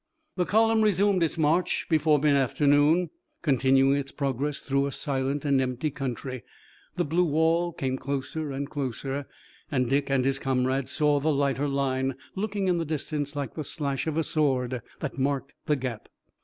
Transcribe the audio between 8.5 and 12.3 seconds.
and closer and Dick and his comrade saw the lighter line,